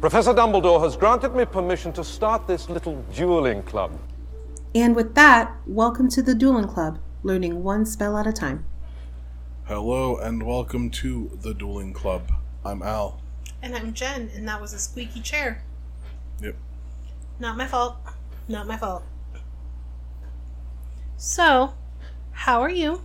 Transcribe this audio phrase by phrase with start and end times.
[0.00, 3.98] Professor Dumbledore has granted me permission to start this little dueling club.
[4.72, 8.64] And with that, welcome to the Dueling Club, learning one spell at a time.
[9.64, 12.30] Hello and welcome to the Dueling Club.
[12.64, 13.20] I'm Al.
[13.60, 15.64] And I'm Jen, and that was a squeaky chair.
[16.40, 16.54] Yep.
[17.40, 17.96] Not my fault.
[18.46, 19.02] Not my fault.
[21.16, 21.74] So,
[22.30, 23.02] how are you?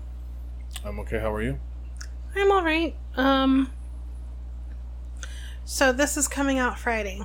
[0.86, 1.18] I'm okay.
[1.18, 1.57] How are you?
[2.36, 2.96] I'm alright.
[3.18, 3.71] Um,
[5.66, 7.21] so this is coming out Friday.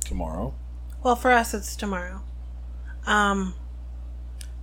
[0.00, 0.54] Tomorrow.
[1.02, 2.22] Well, for us, it's tomorrow.
[3.06, 3.54] Um,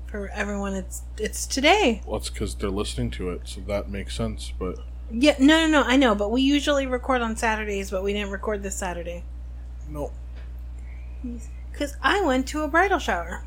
[0.08, 2.02] for everyone, it's it's today.
[2.06, 4.54] Well, it's because they're listening to it, so that makes sense.
[4.58, 4.80] But
[5.12, 5.84] Yeah, no, no, no.
[5.84, 9.24] I know, but we usually record on Saturdays, but we didn't record this Saturday
[9.90, 10.12] no,
[11.72, 13.44] because I went to a bridal shower,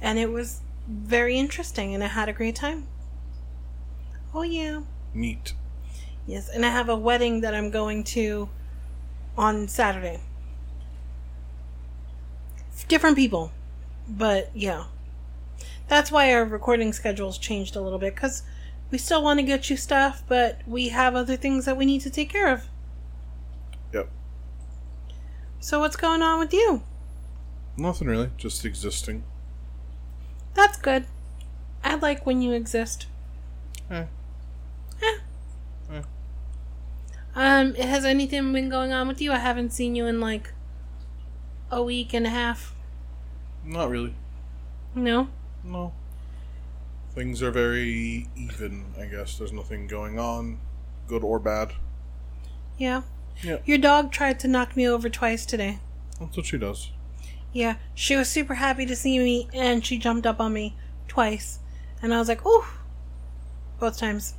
[0.00, 2.86] and it was very interesting, and I had a great time.
[4.32, 5.54] Oh yeah, neat.
[6.30, 8.48] Yes, and I have a wedding that I'm going to
[9.36, 10.20] on Saturday.
[12.88, 13.52] Different people,
[14.08, 14.84] but yeah,
[15.88, 18.42] that's why our recording schedules changed a little bit because
[18.90, 22.00] we still want to get you stuff, but we have other things that we need
[22.00, 22.68] to take care of.
[23.92, 24.08] Yep.
[25.60, 26.82] So what's going on with you?
[27.76, 28.30] Nothing really.
[28.36, 29.24] Just existing.
[30.54, 31.06] That's good.
[31.84, 33.06] I like when you exist.
[33.90, 34.04] Eh.
[35.02, 35.18] Eh.
[37.34, 39.32] Um, has anything been going on with you?
[39.32, 40.52] I haven't seen you in like
[41.70, 42.74] a week and a half.
[43.64, 44.14] Not really.
[44.94, 45.28] No?
[45.64, 45.92] No.
[47.14, 48.86] Things are very even.
[48.98, 50.58] I guess there's nothing going on,
[51.06, 51.72] good or bad.
[52.78, 53.02] Yeah.
[53.42, 53.58] Yeah.
[53.64, 55.78] Your dog tried to knock me over twice today.
[56.18, 56.90] That's what she does.
[57.52, 57.76] Yeah.
[57.94, 60.76] She was super happy to see me and she jumped up on me
[61.08, 61.60] twice.
[62.02, 62.78] And I was like, oof.
[63.78, 64.34] Both times.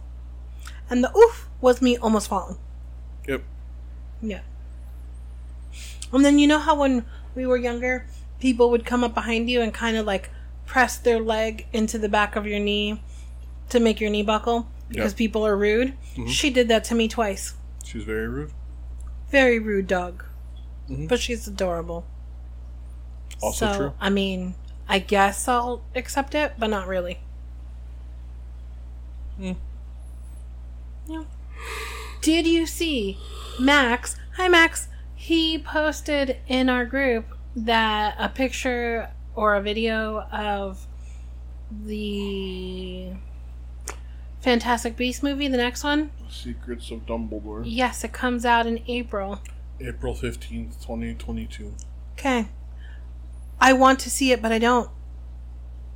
[0.90, 2.58] And the oof was me almost falling.
[3.28, 3.44] Yep.
[4.22, 4.42] Yeah.
[6.14, 7.06] And then you know how when
[7.36, 8.06] we were younger,
[8.40, 10.30] people would come up behind you and kind of like
[10.66, 13.02] press their leg into the back of your knee
[13.70, 15.18] to make your knee buckle because Yeah.
[15.18, 15.94] people are rude?
[16.28, 17.54] She did that to me twice.
[17.86, 18.52] She's very rude.
[19.30, 20.24] Very rude dog.
[20.90, 21.08] Mhm.
[21.08, 22.06] But she's adorable.
[23.42, 23.94] Also so, true.
[24.00, 24.56] I mean,
[24.90, 27.20] I guess I'll accept it, but not really.
[29.38, 29.54] Hmm.
[31.08, 31.24] Yeah.
[32.22, 33.18] Did you see
[33.60, 34.16] Max?
[34.36, 34.90] Hi, Max.
[35.16, 40.86] He posted in our group that a picture or a video of
[41.72, 43.14] the
[44.40, 46.12] Fantastic Beast movie, the next one.
[46.30, 47.64] Secrets of Dumbledore.
[47.66, 49.42] Yes, it comes out in April.
[49.80, 51.74] April 15th, 2022.
[52.14, 52.50] Okay.
[53.60, 54.92] I want to see it, but I don't.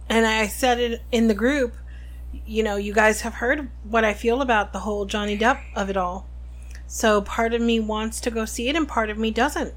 [0.09, 1.75] And I said it in the group.
[2.45, 5.89] You know, you guys have heard what I feel about the whole Johnny Depp of
[5.89, 6.27] it all.
[6.87, 9.73] So part of me wants to go see it, and part of me doesn't.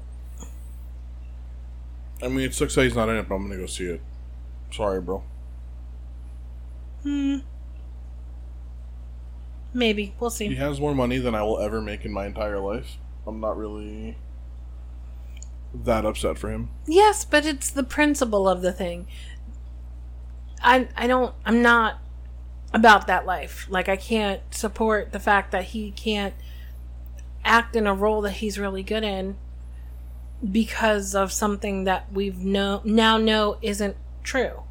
[2.21, 4.01] I mean, it sucks that he's not in it, but I'm gonna go see it.
[4.71, 5.23] Sorry, bro.
[7.03, 7.37] Hmm.
[9.73, 10.13] Maybe.
[10.19, 10.47] We'll see.
[10.47, 12.97] He has more money than I will ever make in my entire life.
[13.25, 14.17] I'm not really
[15.73, 16.69] that upset for him.
[16.87, 19.07] Yes, but it's the principle of the thing.
[20.61, 21.99] I I don't I'm not
[22.73, 23.67] about that life.
[23.69, 26.33] Like I can't support the fact that he can't
[27.43, 29.37] act in a role that he's really good in
[30.51, 34.63] because of something that we've know now know isn't true.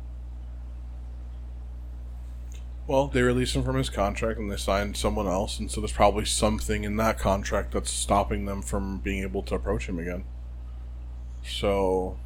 [2.86, 5.92] Well, they released him from his contract and they signed someone else, and so there's
[5.92, 10.24] probably something in that contract that's stopping them from being able to approach him again.
[11.44, 12.16] So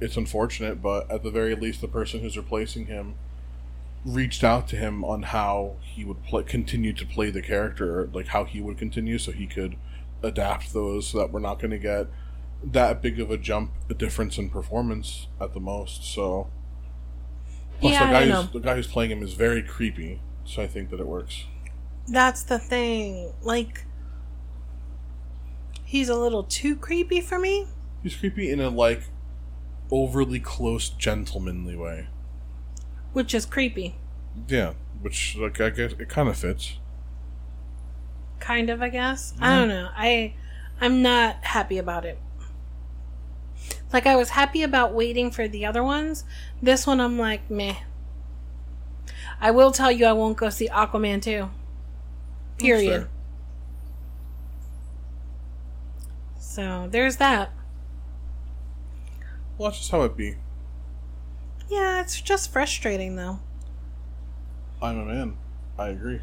[0.00, 3.16] it's unfortunate, but at the very least, the person who's replacing him
[4.06, 8.28] reached out to him on how he would play, continue to play the character, like
[8.28, 9.76] how he would continue, so he could
[10.22, 12.06] adapt those, so that we're not going to get
[12.62, 16.04] that big of a jump, a difference in performance at the most.
[16.04, 16.48] So.
[17.80, 20.66] Plus, Yeah, the guy who's the guy who's playing him is very creepy, so I
[20.66, 21.44] think that it works.
[22.08, 23.34] That's the thing.
[23.42, 23.84] Like
[25.84, 27.66] he's a little too creepy for me.
[28.02, 29.02] He's creepy in a like
[29.90, 32.08] overly close, gentlemanly way.
[33.12, 33.96] which is creepy.
[34.48, 36.78] Yeah, which like I guess it kind of fits.
[38.40, 39.34] Kind of, I guess.
[39.40, 39.58] I mm-hmm.
[39.58, 39.88] don't know.
[39.96, 40.34] I
[40.80, 42.18] I'm not happy about it.
[43.92, 46.24] Like I was happy about waiting for the other ones.
[46.60, 47.76] This one I'm like, meh.
[49.40, 51.48] I will tell you I won't go see Aquaman 2.
[52.58, 53.08] Period.
[56.38, 57.52] So there's that.
[59.58, 60.36] Well, that's just how it be.
[61.68, 63.40] Yeah, it's just frustrating though.
[64.82, 65.36] I'm a man.
[65.78, 66.20] I agree.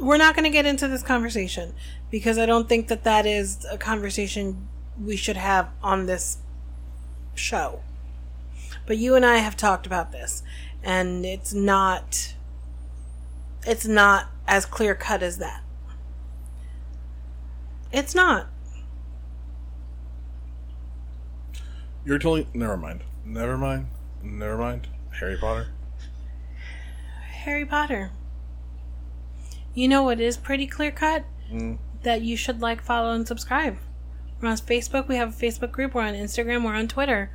[0.00, 1.74] we're not going to get into this conversation
[2.10, 4.68] because I don't think that that is a conversation
[5.02, 6.38] we should have on this
[7.34, 7.80] show.
[8.86, 10.42] But you and I have talked about this,
[10.82, 12.34] and it's not
[13.66, 15.62] it's not as clear cut as that.
[17.92, 18.48] It's not.
[22.04, 22.46] You're telling.
[22.54, 23.02] Never mind.
[23.24, 23.88] Never mind.
[24.22, 24.88] Never mind.
[25.18, 25.68] Harry Potter.
[27.44, 28.10] Harry Potter.
[29.74, 31.24] You know what is pretty clear cut?
[31.50, 31.78] Mm.
[32.02, 33.76] That you should like, follow, and subscribe.
[34.40, 35.08] We're on Facebook.
[35.08, 35.94] We have a Facebook group.
[35.94, 36.64] We're on Instagram.
[36.64, 37.30] We're on Twitter.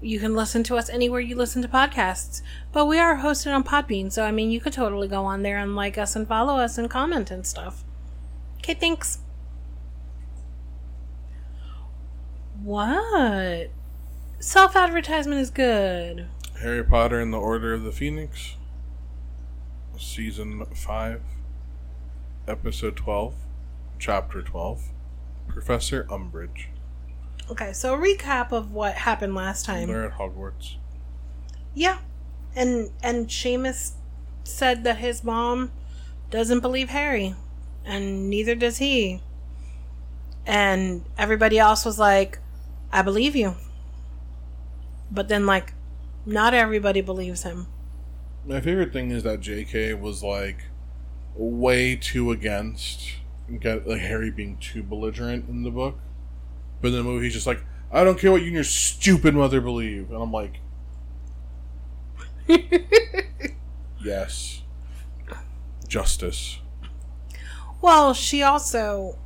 [0.00, 2.42] You can listen to us anywhere you listen to podcasts.
[2.72, 5.56] But we are hosted on Podbean, so I mean, you could totally go on there
[5.56, 7.84] and like us and follow us and comment and stuff.
[8.58, 9.20] Okay, thanks.
[12.62, 13.70] What?
[14.38, 16.26] Self advertisement is good.
[16.64, 18.56] Harry Potter and the Order of the Phoenix,
[19.98, 21.20] Season 5,
[22.48, 23.34] Episode 12,
[23.98, 24.84] Chapter 12,
[25.46, 26.68] Professor Umbridge.
[27.50, 29.88] Okay, so a recap of what happened last time.
[29.88, 30.76] They're at Hogwarts.
[31.74, 31.98] Yeah,
[32.56, 33.92] and and Seamus
[34.44, 35.70] said that his mom
[36.30, 37.34] doesn't believe Harry,
[37.84, 39.20] and neither does he.
[40.46, 42.38] And everybody else was like,
[42.90, 43.54] "I believe you,"
[45.10, 45.74] but then like,
[46.26, 47.66] not everybody believes him.
[48.44, 49.94] My favorite thing is that J.K.
[49.94, 50.58] was like
[51.34, 53.16] way too against
[53.60, 55.98] get like Harry being too belligerent in the book,
[56.80, 57.62] but in the movie he's just like,
[57.92, 60.60] I don't care what you and your stupid mother believe, and I'm like,
[64.04, 64.62] yes,
[65.86, 66.58] justice.
[67.80, 69.18] Well, she also.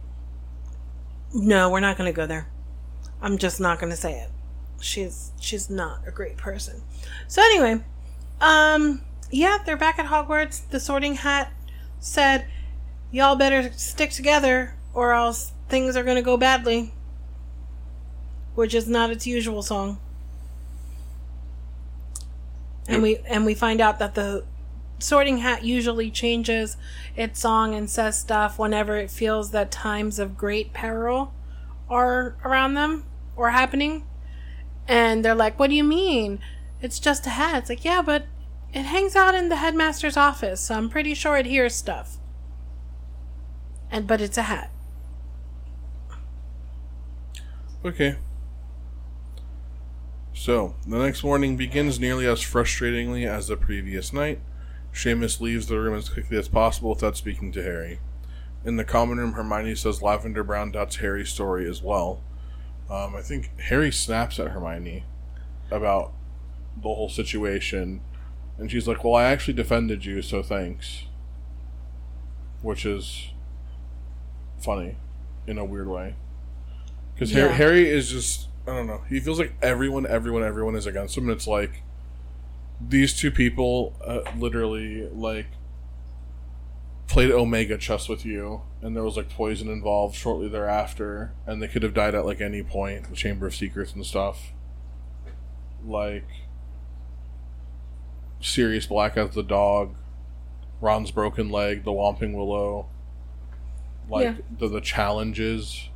[1.32, 2.48] No, we're not going to go there.
[3.20, 4.30] I'm just not going to say it.
[4.80, 6.82] She's she's not a great person.
[7.26, 7.82] So anyway,
[8.40, 10.68] um, yeah, they're back at Hogwarts.
[10.68, 11.52] The Sorting Hat
[11.98, 12.46] said,
[13.10, 16.92] "Y'all better stick together, or else things are going to go badly."
[18.54, 19.98] Which is not its usual song.
[22.88, 24.44] And we and we find out that the
[24.98, 26.76] Sorting Hat usually changes
[27.14, 31.32] its song and says stuff whenever it feels that times of great peril
[31.88, 33.04] are around them
[33.36, 34.04] or happening.
[34.88, 36.40] And they're like, What do you mean?
[36.80, 37.58] It's just a hat.
[37.58, 38.24] It's like, Yeah, but
[38.72, 42.16] it hangs out in the headmaster's office, so I'm pretty sure it hears stuff.
[43.90, 44.70] And but it's a hat.
[47.84, 48.16] Okay.
[50.34, 54.40] So, the next morning begins nearly as frustratingly as the previous night.
[54.92, 58.00] Seamus leaves the room as quickly as possible without speaking to Harry.
[58.64, 62.20] In the common room, Hermione says Lavender Brown doubts Harry's story as well.
[62.90, 65.04] Um, I think Harry snaps at Hermione
[65.70, 66.12] about
[66.76, 68.00] the whole situation,
[68.56, 71.04] and she's like, Well, I actually defended you, so thanks.
[72.62, 73.30] Which is
[74.58, 74.96] funny
[75.46, 76.14] in a weird way.
[77.14, 77.48] Because Yeah.
[77.48, 81.24] Harry is just, I don't know, he feels like everyone, everyone, everyone is against him,
[81.24, 81.82] and it's like,
[82.80, 85.46] these two people uh, literally, like,
[87.08, 91.68] played Omega chess with you, and there was, like, poison involved shortly thereafter, and they
[91.68, 94.52] could have died at, like, any point, the Chamber of Secrets and stuff.
[95.84, 96.26] Like,
[98.40, 99.96] Sirius Black as the dog,
[100.80, 102.86] Ron's broken leg, the Whomping Willow,
[104.08, 104.34] like Yeah.
[104.58, 105.88] the the challenges,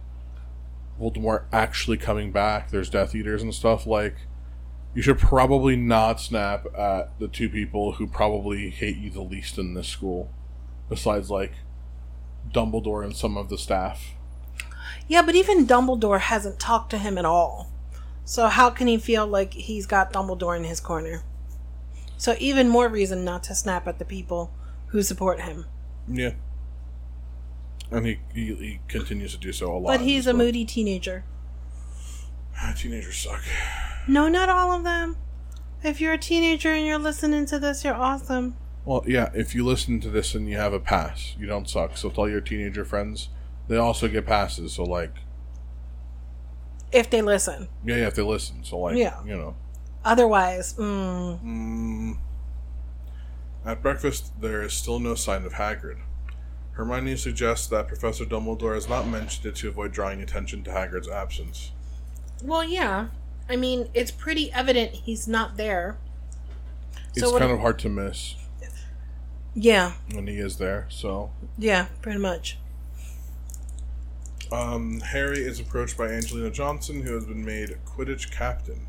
[1.01, 2.71] Voldemort actually coming back.
[2.71, 3.87] There's Death Eaters and stuff.
[3.87, 4.17] Like,
[4.95, 9.57] you should probably not snap at the two people who probably hate you the least
[9.57, 10.31] in this school,
[10.93, 11.53] besides like
[12.53, 14.11] Dumbledore and some of the staff.
[15.09, 17.73] Yeah, but even Dumbledore hasn't talked to him at all.
[18.27, 21.23] So how can he feel like he's got Dumbledore in his corner?
[22.19, 24.53] So even more reason not to snap at the people
[24.89, 25.65] who support him.
[26.07, 26.35] Yeah.
[27.91, 29.87] And he, he, he continues to do so a lot.
[29.87, 30.39] But he's a book.
[30.39, 31.25] moody teenager.
[32.77, 33.41] Teenagers suck.
[34.07, 35.17] No, not all of them.
[35.83, 38.57] If you're a teenager and you're listening to this, you're awesome.
[38.85, 41.97] Well, yeah, if you listen to this and you have a pass, you don't suck.
[41.97, 43.29] So tell your teenager friends.
[43.69, 45.15] They also get passes, so like,
[46.91, 47.69] If they listen.
[47.85, 48.65] yeah, yeah, if they listen.
[48.65, 49.23] So like, Yeah.
[49.25, 49.55] you know.
[50.05, 52.19] Otherwise, mm, Mm.
[53.65, 55.99] At breakfast, there is still no sign of Hagrid.
[56.73, 61.09] Hermione suggests that Professor Dumbledore has not mentioned it to avoid drawing attention to Hagrid's
[61.09, 61.71] absence.
[62.43, 63.07] well, yeah.
[63.49, 65.97] I mean, it's pretty evident he's not there.
[67.15, 68.35] It's what- kind of hard to miss
[69.55, 70.87] Yeah, when he is there.
[70.89, 72.57] So, yeah, pretty much.
[74.51, 78.87] um, Harry is approached by Angelina Johnson, who has been made Quidditch captain.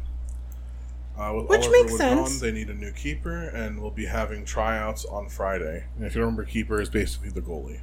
[1.18, 2.32] Uh, with Which Oliver makes sense.
[2.32, 5.84] gone, they need a new keeper, and we'll be having tryouts on Friday.
[5.96, 7.82] And if you remember, keeper is basically the goalie.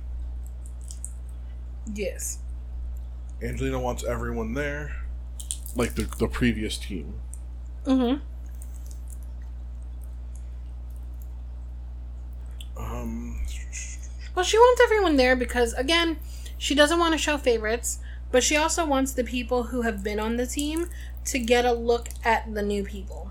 [1.94, 2.38] Yes.
[3.42, 4.96] Angelina wants everyone there,
[5.76, 7.14] like the the previous team.
[7.84, 8.22] Mm-hmm.
[12.80, 13.40] Um,
[14.34, 16.18] Well, she wants everyone there because, again,
[16.58, 17.98] she doesn't want to show favorites,
[18.30, 20.86] but she also wants the people who have been on the team
[21.26, 23.30] to get a look at the new people.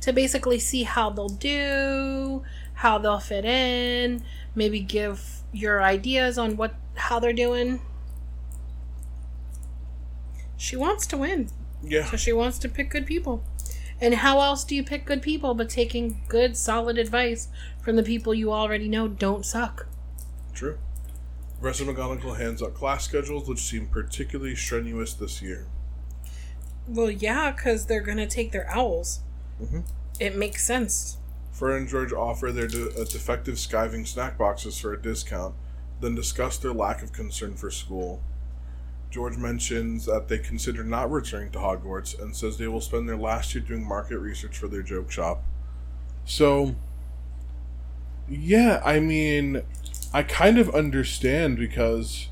[0.00, 2.42] To basically see how they'll do,
[2.74, 4.22] how they'll fit in,
[4.54, 7.80] maybe give your ideas on what how they're doing.
[10.56, 11.50] She wants to win.
[11.82, 13.44] yeah, So she wants to pick good people.
[14.00, 17.48] And how else do you pick good people but taking good, solid advice
[17.86, 19.86] from the people you already know don't suck?
[20.52, 20.76] true.
[21.60, 25.68] Professor McGonagall hands out class schedules, which seem particularly strenuous this year.
[26.88, 29.20] Well, yeah, because they're going to take their owls.
[29.62, 29.84] Mhm.
[30.18, 31.18] It makes sense.
[31.52, 35.54] Fred and George offer their de- uh, defective skiving snack boxes for a discount,
[36.00, 38.20] then discuss their lack of concern for school.
[39.10, 43.16] George mentions that they consider not returning to Hogwarts and says they will spend their
[43.16, 45.44] last year doing market research for their joke shop.
[46.24, 46.74] So,
[48.28, 49.62] yeah, I mean,
[50.12, 52.28] I kind of understand because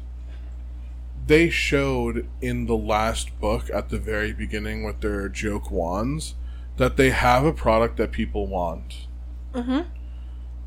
[1.27, 6.35] they showed in the last book at the very beginning with their joke wands
[6.77, 9.07] that they have a product that people want.
[9.55, 9.89] Mm-hmm.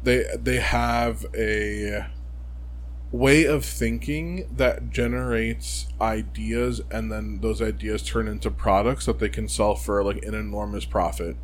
[0.04, 2.08] They they have a
[3.12, 9.30] way of thinking that generates ideas and then those ideas turn into products that they
[9.30, 11.36] can sell for like an enormous profit.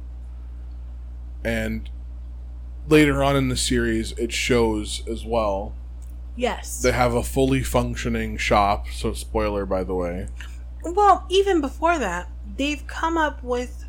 [1.44, 1.90] And
[2.88, 5.74] later on in the series it shows as well.
[6.36, 6.82] Yes.
[6.82, 10.28] They have a fully functioning shop, so spoiler by the way.
[10.84, 13.86] well, even before that, they've come up with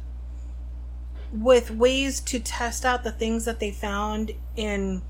[1.32, 5.02] with ways to test out the things that they found in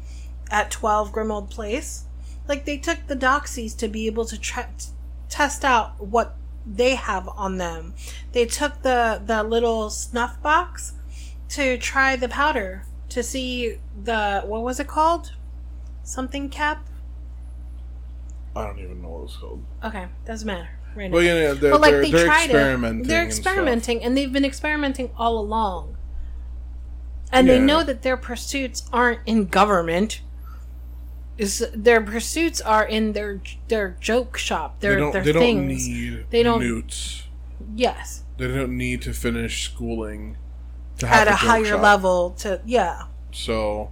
[0.51, 2.05] at 12 Grimmauld Place.
[2.49, 4.71] Like they took the doxies to be able to tra-
[5.29, 6.37] test out what
[6.67, 7.95] they have on them.
[8.33, 10.95] They took the the little snuff box
[11.51, 15.33] to try the powder to see the what was it called?
[16.03, 16.89] Something cap?
[18.57, 19.65] I don't even know what it's called.
[19.85, 20.69] Okay, doesn't matter.
[20.97, 21.15] Right now.
[21.15, 23.05] Well, yeah, yeah they're, but like they're, they they're tried experimenting.
[23.05, 23.09] it.
[23.09, 25.97] They're and experimenting, and, they've been experimenting all along.
[27.33, 30.21] And they know that their pursuits aren't in government.
[31.37, 34.79] Is their pursuits are in their their joke shop.
[34.81, 35.89] Their they don't, their they don't things.
[35.89, 37.25] need They don't- newts.
[37.75, 40.37] yes, They don't need to finish schooling
[41.03, 42.31] at a higher level.
[42.39, 43.91] To yeah, So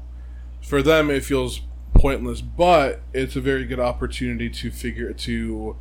[0.62, 1.60] for them, it feels
[1.94, 5.76] pointless, but it's a very good opportunity to figure to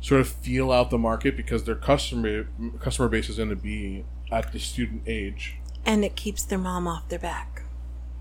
[0.00, 2.46] sort of feel out the market because their customer
[2.80, 5.56] customer base is going to be at the student age.
[5.84, 7.62] and it keeps their mom off their back.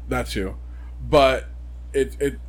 [0.09, 0.55] That too,
[1.09, 1.45] but
[1.93, 2.39] it it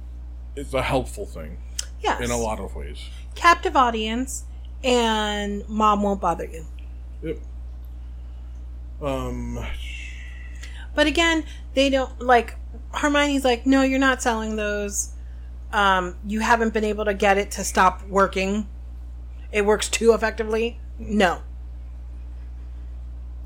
[0.56, 1.58] it's a helpful thing
[2.00, 2.98] Yes, in a lot of ways.
[3.34, 4.44] captive audience,
[4.84, 6.66] and mom won't bother you.
[7.22, 7.38] Yep.
[9.00, 9.58] Um.
[10.94, 11.44] But again,
[11.74, 12.56] they don't like
[12.92, 15.10] Hermione's like, "No, you're not selling those.
[15.72, 18.68] Um, you haven't been able to get it to stop working.
[19.50, 21.42] It works too effectively." No.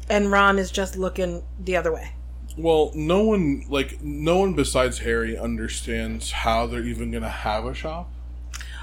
[0.08, 2.12] And Ron is just looking the other way.
[2.56, 7.66] Well, no one like no one besides Harry understands how they're even going to have
[7.66, 8.10] a shop,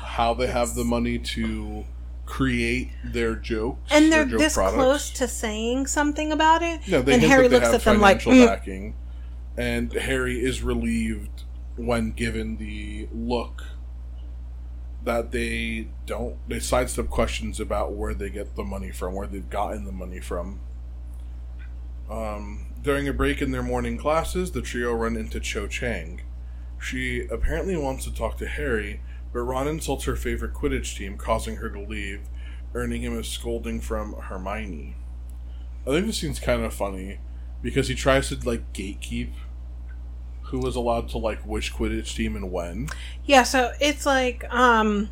[0.03, 1.86] how they have the money to
[2.33, 4.75] create their jokes, And they're joke this products.
[4.75, 6.81] close to saying something about it.
[6.87, 8.95] Yeah, they and Harry looks have at them like, financial "Mm." backing,
[9.55, 11.43] and Harry is relieved
[11.75, 13.61] when given the look
[15.03, 19.51] that they don't they sidestep questions about where they get the money from, where they've
[19.51, 20.59] gotten the money from.
[22.09, 26.21] Um, during a break in their morning classes, the trio run into Cho Chang.
[26.79, 29.01] She apparently wants to talk to Harry,
[29.33, 32.21] but Ron insults her favorite Quidditch team, causing her to leave,
[32.73, 34.95] earning him a scolding from Hermione.
[35.85, 37.19] I think this scene's kind of funny
[37.61, 39.31] because he tries to like gatekeep
[40.43, 42.87] who was allowed to like which Quidditch team and when.
[43.25, 45.09] Yeah, so it's like, um,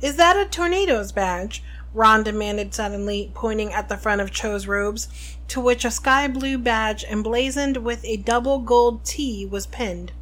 [0.00, 1.62] is that a tornadoes badge?
[1.92, 6.56] Ron demanded suddenly, pointing at the front of Cho's robes, to which a sky blue
[6.56, 10.12] badge emblazoned with a double gold T was pinned.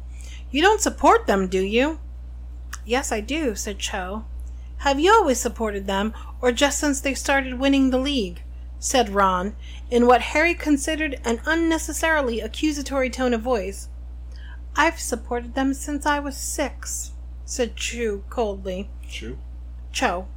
[0.51, 1.99] You don't support them, do you?
[2.85, 4.25] Yes, I do, said Cho.
[4.79, 8.41] Have you always supported them, or just since they started winning the league?
[8.79, 9.55] said Ron,
[9.91, 13.89] in what Harry considered an unnecessarily accusatory tone of voice.
[14.75, 17.11] I've supported them since I was six,
[17.43, 18.89] said Chu coldly.
[19.07, 19.37] Chew.
[19.91, 20.27] Cho.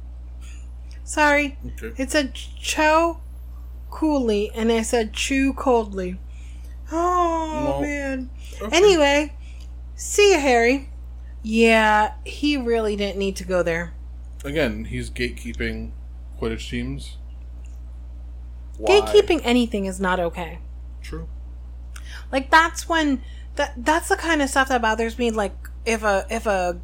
[1.05, 1.93] Sorry, Okay.
[2.03, 3.19] it said Cho
[3.89, 6.19] coolly, and I said Chu coldly.
[6.91, 7.81] Oh, No.
[7.81, 8.29] man.
[8.61, 8.75] Okay.
[8.75, 9.33] Anyway,
[9.95, 10.89] see you, Harry.
[11.43, 13.93] Yeah, he really didn't need to go there.
[14.45, 15.91] Again, he's gatekeeping
[16.39, 17.17] Quidditch teams.
[18.77, 19.01] Why?
[19.01, 20.59] Gatekeeping anything is not okay.
[21.01, 21.27] True.
[22.31, 23.21] Like that's when
[23.55, 25.31] that that's the kind of stuff that bothers me.
[25.31, 25.53] Like
[25.85, 26.79] if a if a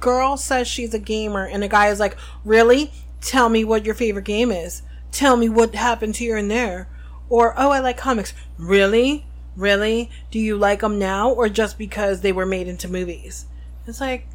[0.00, 2.92] girl says she's a gamer and a guy is like, "Really?
[3.20, 4.82] Tell me what your favorite game is.
[5.10, 6.88] Tell me what happened here and there."
[7.28, 9.26] Or, "Oh, I like comics." Really?
[9.56, 10.08] Really?
[10.30, 13.46] Do you like them now or just because they were made into movies?
[13.88, 14.26] It's like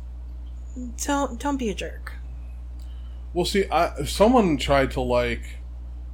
[1.06, 2.14] don't don't be a jerk.
[3.34, 5.60] Well, see, I, someone tried to like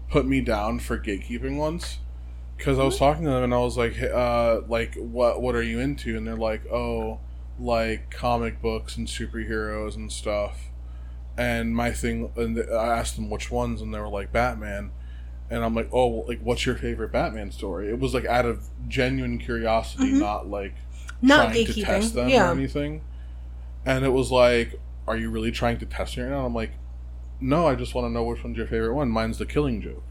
[0.09, 1.99] put me down for gatekeeping once
[2.57, 5.55] because I was talking to them and I was like, hey, uh, like what what
[5.55, 6.17] are you into?
[6.17, 7.19] And they're like, oh,
[7.57, 10.69] like comic books and superheroes and stuff.
[11.37, 14.91] And my thing, and I asked them which ones, and they were like Batman.
[15.49, 17.89] And I'm like, oh, well, like what's your favorite Batman story?
[17.89, 20.75] It was like out of genuine curiosity, not like
[21.21, 22.49] Not trying to test them yeah.
[22.49, 23.01] or anything.
[23.85, 26.45] And it was like, are you really trying to test me right now?
[26.45, 26.71] I'm like,
[27.39, 29.09] no, I just want to know which one's your favorite one.
[29.09, 30.03] Mine's the Killing Joke.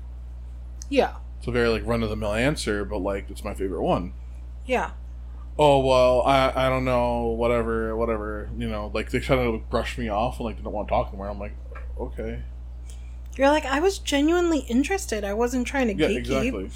[0.88, 1.16] Yeah.
[1.38, 4.12] It's a very like run of the mill answer, but like it's my favorite one.
[4.66, 4.92] Yeah.
[5.58, 8.48] Oh well, I I don't know, whatever, whatever.
[8.56, 11.08] You know, like they kind of brushed me off and like didn't want to talk
[11.08, 11.28] anymore.
[11.28, 11.54] I'm like,
[12.00, 12.42] okay,
[13.36, 15.22] You're like, I was genuinely interested.
[15.24, 16.16] I wasn't trying to yeah, gatekeep.
[16.18, 16.70] exactly.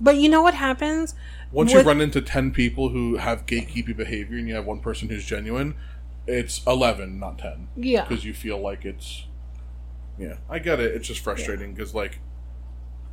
[0.00, 1.14] But you know what happens?
[1.52, 4.80] Once With- you run into ten people who have gatekeeping behavior and you have one
[4.80, 5.74] person who's genuine,
[6.30, 8.04] it's eleven, not ten, Yeah.
[8.06, 9.26] because you feel like it's.
[10.18, 10.94] Yeah, I get it.
[10.94, 12.18] It's just frustrating because, like,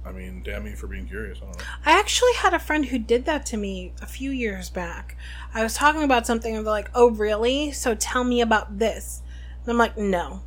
[0.05, 1.37] I mean, damn me for being curious.
[1.41, 1.63] I don't know.
[1.85, 5.17] I actually had a friend who did that to me a few years back.
[5.53, 7.71] I was talking about something and they're like, "Oh, really?
[7.71, 9.21] So tell me about this."
[9.63, 10.41] And I'm like, "No,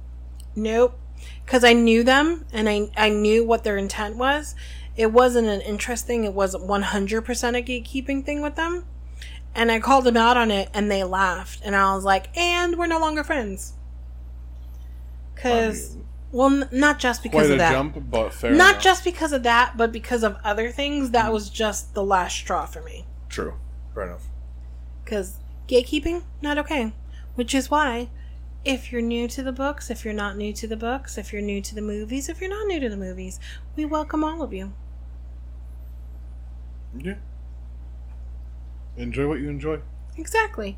[0.55, 0.99] nope,"
[1.45, 4.55] because I knew them and I I knew what their intent was.
[4.97, 6.25] It wasn't an interesting.
[6.25, 8.85] It wasn't 100 percent a gatekeeping thing with them.
[9.54, 11.61] And I called them out on it, and they laughed.
[11.64, 13.75] And I was like, "And we're no longer friends."
[15.35, 18.83] Because, I mean, well, n- not just because of that jump, not enough.
[18.83, 21.11] just because of that, but because of other things.
[21.11, 23.07] That was just the last straw for me.
[23.29, 23.55] true.
[23.94, 24.27] Fair enough.
[25.05, 26.92] Because gatekeeping, not okay.
[27.35, 28.09] Which is why,
[28.64, 31.42] if you're new to the books, if you're not new to the books, if you're
[31.42, 33.40] new to the movies, if you're not new to the movies,
[33.75, 34.72] we welcome all of you.
[36.96, 37.14] Yeah.
[38.96, 39.81] Enjoy what you enjoy.
[40.16, 40.76] Exactly.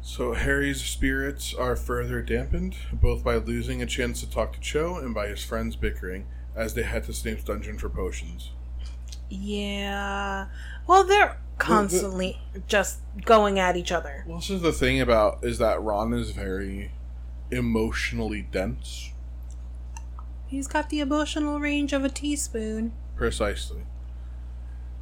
[0.00, 4.96] So Harry's spirits are further dampened, both by losing a chance to talk to Cho
[4.96, 8.50] and by his friends bickering as they head to Snape's dungeon for potions.
[9.30, 10.48] Yeah.
[10.86, 14.24] Well, they're constantly just going at each other.
[14.26, 16.90] Well, this is the thing about is that Ron is very
[17.50, 19.12] emotionally dense.
[20.48, 22.92] He's got the emotional range of a teaspoon.
[23.16, 23.82] Precisely.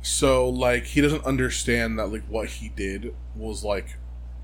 [0.03, 3.97] So like he doesn't understand that like what he did was like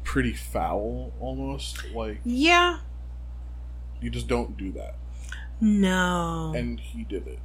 [0.05, 1.85] pretty foul almost.
[1.95, 2.79] Like Yeah.
[4.01, 4.97] you just don't do that.
[5.61, 6.53] No.
[6.55, 7.39] And he did it.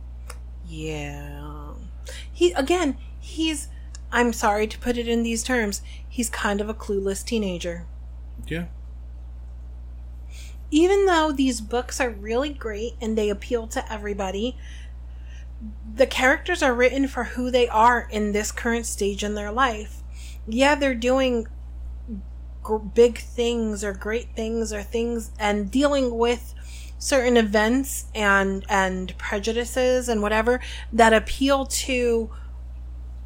[0.67, 1.73] Yeah.
[2.31, 3.69] He again, he's
[4.11, 7.85] I'm sorry to put it in these terms, he's kind of a clueless teenager.
[8.45, 8.65] Yeah.
[10.69, 14.57] Even though these books are really great and they appeal to everybody,
[15.95, 20.01] the characters are written for who they are in this current stage in their life.
[20.47, 21.47] Yeah, they're doing
[22.63, 26.53] gr- big things or great things or things and dealing with
[26.97, 30.59] certain events and and prejudices and whatever
[30.93, 32.29] that appeal to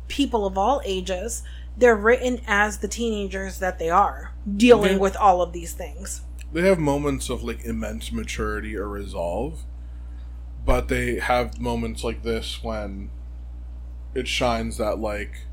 [0.08, 1.44] people of all ages
[1.78, 4.98] they're written as the teenagers that they are dealing Yeah.
[5.00, 6.22] with all of these things
[6.54, 9.66] they have moments of like immense maturity or resolve
[10.66, 13.10] but they have moments like this when
[14.14, 15.46] it shines that like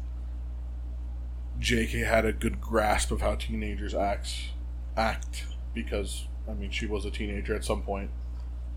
[1.60, 4.50] jk had a good grasp of how teenagers acts
[4.96, 5.44] act
[5.74, 8.10] because i mean she was a teenager at some point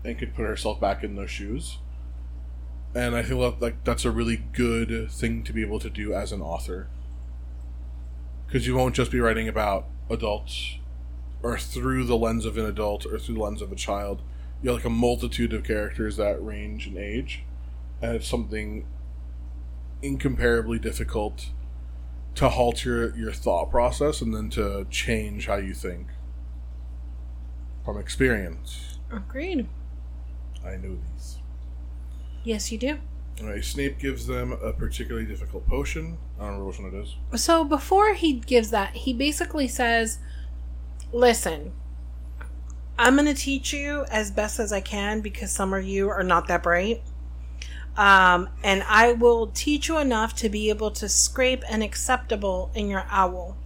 [0.04, 1.78] and could put herself back in those shoes
[2.94, 6.12] and i feel that like that's a really good thing to be able to do
[6.12, 6.88] as an author
[8.46, 10.76] because you won't just be writing about adults
[11.42, 14.22] or through the lens of an adult or through the lens of a child.
[14.62, 17.44] You have like a multitude of characters that range in age,
[18.00, 18.86] and it's something
[20.02, 21.50] incomparably difficult
[22.36, 26.08] to halt your, your thought process and then to change how you think
[27.84, 28.98] from experience.
[29.10, 29.68] agreed
[30.64, 31.38] I know these.
[32.44, 32.98] yes you do
[33.40, 36.16] Alright, Snape gives them a particularly difficult potion.
[36.38, 37.40] I don't remember which one it is.
[37.40, 40.18] so before he gives that he basically says
[41.12, 41.72] listen
[42.98, 46.22] i'm going to teach you as best as i can because some of you are
[46.22, 47.02] not that bright
[47.96, 52.88] um, and i will teach you enough to be able to scrape an acceptable in
[52.88, 53.56] your owl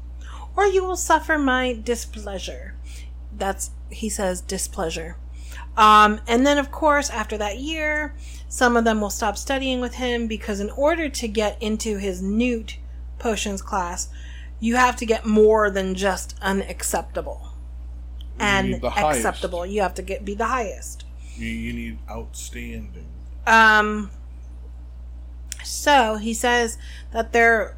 [0.57, 2.75] or you will suffer my displeasure.
[3.37, 5.17] That's, he says, displeasure.
[5.77, 8.15] Um, and then, of course, after that year,
[8.49, 12.21] some of them will stop studying with him because, in order to get into his
[12.21, 12.77] newt
[13.19, 14.09] potions class,
[14.59, 17.50] you have to get more than just unacceptable
[18.39, 19.67] and acceptable.
[19.67, 21.05] You have to get be the highest.
[21.37, 23.07] You, you need outstanding.
[23.47, 24.11] Um.
[25.65, 26.79] So he says
[27.13, 27.77] that they're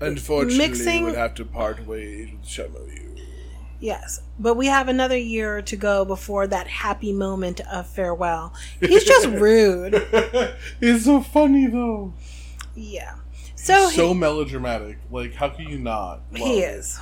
[0.00, 3.16] Unfortunately, Mixing- would have to part ways with some of you.
[3.80, 8.52] yes, but we have another year to go before that happy moment of farewell.
[8.80, 9.94] He's just rude.
[10.80, 12.12] it's so funny though.
[12.74, 13.14] Yeah.
[13.54, 14.98] So, so he, melodramatic.
[15.10, 16.20] Like, how can you not?
[16.34, 16.98] he is,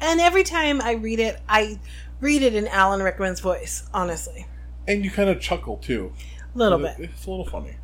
[0.00, 1.78] and every time I read it, I
[2.20, 3.88] read it in Alan Rickman's voice.
[3.92, 4.46] Honestly,
[4.86, 6.12] and you kind of chuckle too.
[6.54, 6.96] a little bit.
[6.98, 7.76] It's a little funny.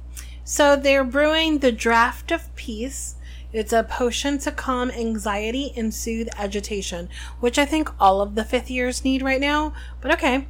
[0.45, 3.17] So they're brewing the Draft of Peace.
[3.53, 7.09] It's a potion to calm anxiety and soothe agitation,
[7.41, 10.47] which I think all of the fifth years need right now, but okay.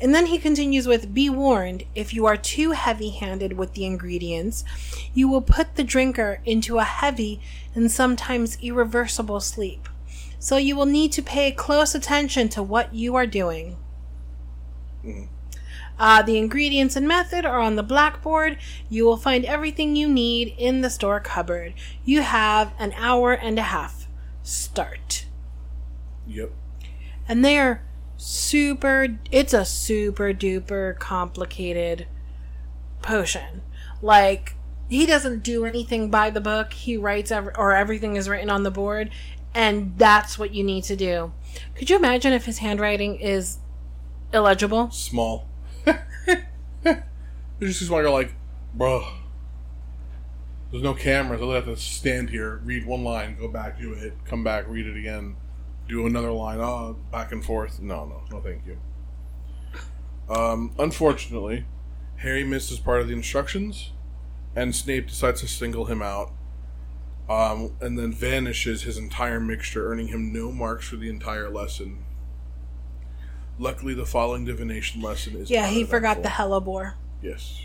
[0.00, 3.86] And then he continues with Be warned, if you are too heavy handed with the
[3.86, 4.64] ingredients,
[5.14, 7.40] you will put the drinker into a heavy
[7.74, 9.88] and sometimes irreversible sleep.
[10.42, 13.76] So you will need to pay close attention to what you are doing.
[15.96, 18.58] Uh, the ingredients and method are on the blackboard.
[18.90, 21.74] You will find everything you need in the store cupboard.
[22.04, 24.08] You have an hour and a half.
[24.42, 25.26] Start.
[26.26, 26.50] Yep.
[27.28, 27.84] And they are
[28.16, 32.08] super, it's a super duper complicated
[33.00, 33.62] potion.
[34.02, 34.56] Like,
[34.88, 36.72] he doesn't do anything by the book.
[36.72, 39.10] He writes, every, or everything is written on the board.
[39.54, 41.32] And that's what you need to do.
[41.74, 43.58] Could you imagine if his handwriting is
[44.32, 44.90] illegible?
[44.90, 45.48] Small.
[47.62, 48.34] It's just why you're like,
[48.76, 49.08] bruh.
[50.72, 51.40] There's no cameras.
[51.40, 54.86] I'll have to stand here, read one line, go back, do it, come back, read
[54.88, 55.36] it again,
[55.88, 57.80] do another line, oh, back and forth.
[57.80, 58.78] No, no, no, thank you.
[60.28, 61.66] Um, unfortunately,
[62.16, 63.92] Harry misses part of the instructions,
[64.56, 66.32] and Snape decides to single him out,
[67.32, 72.04] um, and then vanishes his entire mixture, earning him no marks for the entire lesson.
[73.58, 76.94] Luckily, the following divination lesson is Yeah, he forgot the hellebore.
[77.22, 77.60] Yes.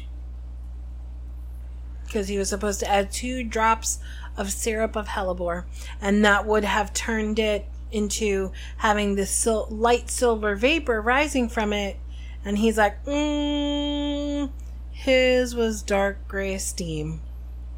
[2.06, 4.00] because he was supposed to add two drops
[4.38, 5.66] of syrup of hellebore,
[6.00, 11.74] and that would have turned it into having this sil- light silver vapor rising from
[11.74, 11.98] it.
[12.46, 14.50] And he's like, mm,
[14.92, 17.20] his was dark gray steam.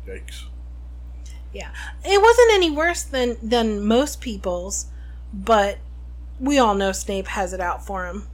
[0.08, 0.46] Yikes.
[1.54, 1.72] Yeah,
[2.06, 4.88] it wasn't any worse than than most people's,
[5.34, 5.78] but
[6.40, 8.28] we all know Snape has it out for him.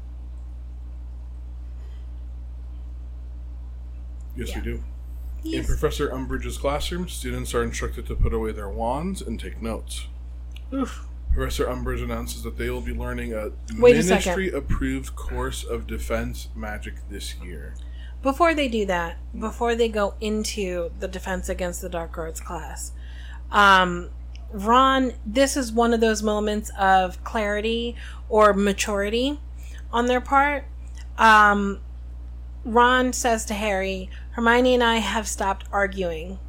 [4.35, 4.55] Yes, Yeah.
[4.59, 4.83] we do.
[5.45, 10.07] In Professor Umbridge's classroom, students are instructed to put away their wands and take notes.
[10.73, 11.05] oof.
[11.33, 14.35] Professor Umbridge announces that they will be learning a Wait a second.
[14.37, 17.75] ministry-approved course of defense magic this year.
[18.23, 22.91] before they do that, before they go into the defense against the dark arts class,
[23.51, 24.09] um,
[24.51, 27.95] Ron, this is one of those moments of clarity
[28.29, 29.39] or maturity
[29.91, 30.65] on their part.
[31.17, 31.79] Um,
[32.63, 36.39] Ron says to Harry, Hermione and I have stopped arguing.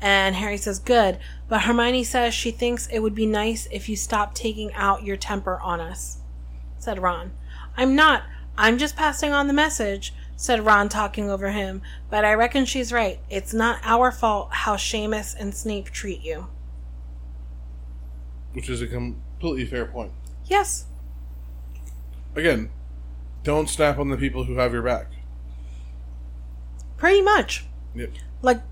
[0.00, 1.18] And Harry says, Good.
[1.48, 5.16] But Hermione says she thinks it would be nice if you stopped taking out your
[5.16, 6.18] temper on us,
[6.78, 7.32] said Ron.
[7.76, 8.22] I'm not.
[8.56, 11.82] I'm just passing on the message, said Ron, talking over him.
[12.08, 13.18] But I reckon she's right.
[13.28, 16.46] It's not our fault how Seamus and Snape treat you.
[18.52, 20.12] Which is a completely fair point.
[20.46, 20.86] Yes.
[22.36, 22.70] Again,
[23.42, 25.10] don't snap on the people who have your back.
[26.96, 27.66] Pretty much.
[27.96, 28.12] Yep.
[28.40, 28.62] Like,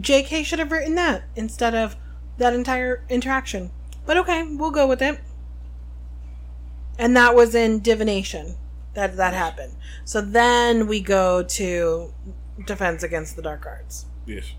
[0.00, 1.96] JK should have written that instead of
[2.38, 3.72] that entire interaction.
[4.06, 5.18] But okay, we'll go with it.
[6.96, 8.54] And that was in divination
[8.96, 9.74] that that happened.
[10.04, 12.12] So then we go to
[12.66, 14.06] defense against the dark arts.
[14.26, 14.52] Yes.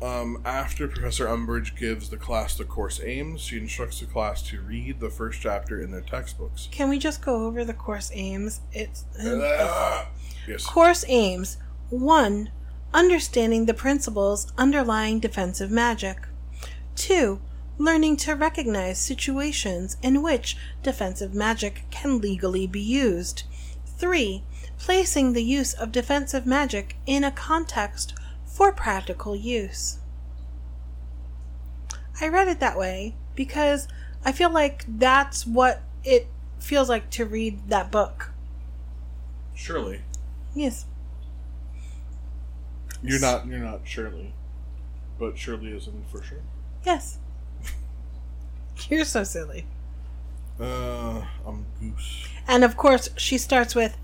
[0.00, 4.60] Um, after Professor Umbridge gives the class the course aims, she instructs the class to
[4.60, 6.68] read the first chapter in their textbooks.
[6.70, 8.60] Can we just go over the course aims?
[8.72, 9.04] It's
[10.46, 10.66] yes.
[10.66, 11.56] course aims
[11.88, 12.50] 1.
[12.92, 16.18] Understanding the principles underlying defensive magic.
[16.96, 17.40] 2.
[17.78, 23.42] Learning to recognize situations in which defensive magic can legally be used.
[23.98, 24.42] 3.
[24.78, 29.98] Placing the use of defensive magic in a context for practical use.
[32.20, 33.88] I read it that way because
[34.24, 38.32] I feel like that's what it feels like to read that book.
[39.54, 40.00] Surely.
[40.54, 40.86] Yes.
[43.02, 44.32] You're not you're not Shirley.
[45.18, 46.42] But Shirley is in for sure.
[46.84, 47.18] Yes.
[48.88, 49.66] You're so silly.
[50.60, 52.28] Uh, I'm Goose.
[52.48, 53.96] And of course, she starts with,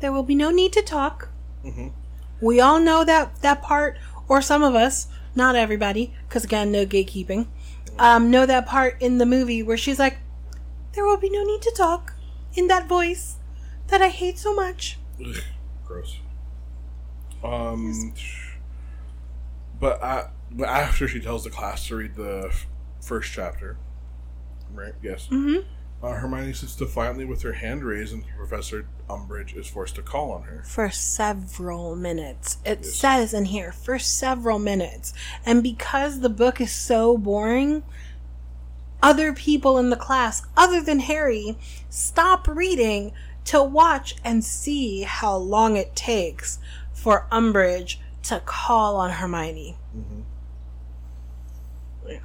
[0.00, 1.30] "There will be no need to talk."
[1.64, 1.88] Mm-hmm.
[2.40, 6.86] We all know that that part, or some of us, not everybody, because again, no
[6.86, 7.46] gatekeeping,
[7.98, 10.18] um, know that part in the movie where she's like,
[10.92, 12.14] "There will be no need to talk,"
[12.54, 13.36] in that voice
[13.88, 14.98] that I hate so much.
[15.24, 15.36] Ugh,
[15.84, 16.18] gross.
[17.42, 18.12] Um,
[19.80, 22.66] but I, but after she tells the class to read the f-
[23.00, 23.76] first chapter,
[24.78, 24.94] right?
[25.02, 25.28] Yes.
[25.30, 25.64] Mhm.
[26.02, 30.30] Uh, Hermione sits defiantly with her hand raised, and Professor Umbridge is forced to call
[30.30, 30.62] on her.
[30.66, 32.58] For several minutes.
[32.64, 32.94] It Yes.
[32.94, 35.14] says in here, for several minutes.
[35.44, 37.82] And because the book is so boring,
[39.02, 41.56] other people in the class, other than Harry,
[41.88, 43.12] stop reading
[43.46, 46.58] to watch and see how long it takes
[46.92, 49.78] for Umbridge to call on Hermione.
[52.06, 52.18] Yeah.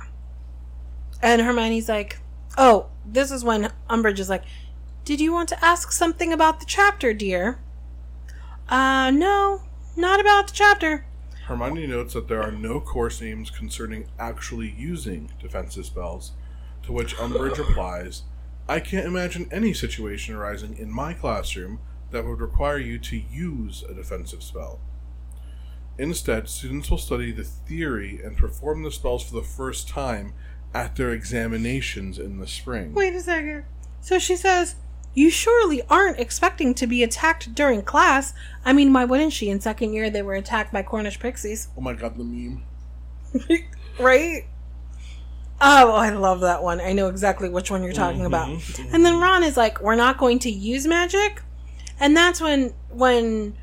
[1.22, 2.20] And Hermione's like,
[2.58, 4.44] oh, this is when Umbridge is like,
[5.04, 7.60] did you want to ask something about the chapter, dear?
[8.70, 9.64] Uh, no,
[9.96, 11.06] not about the chapter.
[11.46, 16.32] Hermione notes that there are no course names concerning actually using defensive spells,
[16.84, 18.24] to which Umbridge replies,
[18.70, 21.80] I can't imagine any situation arising in my classroom
[22.12, 24.80] that would require you to use a defensive spell.
[25.98, 30.34] Instead, students will study the theory and perform the spells for the first time
[30.74, 32.94] at their examinations in the spring.
[32.94, 33.66] Wait a second.
[34.00, 34.76] So she says,
[35.14, 38.34] You surely aren't expecting to be attacked during class.
[38.66, 39.50] I mean, why wouldn't she?
[39.50, 41.68] In second year, they were attacked by Cornish pixies.
[41.78, 42.64] Oh my god, the meme.
[44.00, 44.46] right?
[45.64, 46.82] Oh, I love that one.
[46.82, 48.48] I know exactly which one you're talking about.
[48.48, 48.82] Mm-hmm.
[48.82, 48.96] Mm-hmm.
[48.96, 51.44] And then Ron is like, "We're not going to use magic,"
[52.00, 53.56] and that's when when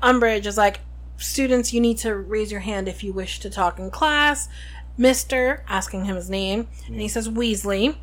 [0.00, 0.78] Umbridge is like,
[1.16, 4.48] "Students, you need to raise your hand if you wish to talk in class."
[4.96, 7.96] Mister asking him his name, and he says Weasley.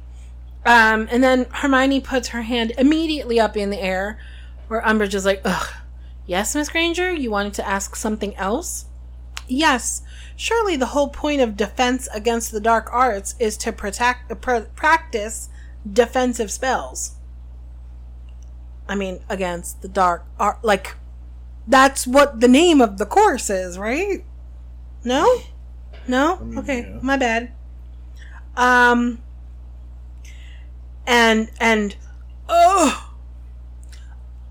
[0.66, 4.20] Um, and then Hermione puts her hand immediately up in the air,
[4.68, 5.68] where Umbridge is like, "Ugh,
[6.26, 8.86] yes, Miss Granger, you wanted to ask something else."
[9.48, 10.02] Yes,
[10.36, 15.50] surely the whole point of defense against the dark arts is to protect, pr- practice
[15.92, 17.16] defensive spells.
[18.88, 20.64] I mean, against the dark art.
[20.64, 20.96] Like,
[21.68, 24.24] that's what the name of the course is, right?
[25.04, 25.42] No?
[26.08, 26.38] No?
[26.38, 27.00] mean, okay, yeah.
[27.02, 27.52] my bad.
[28.56, 29.22] Um,
[31.08, 31.96] and, and,
[32.50, 33.14] oh,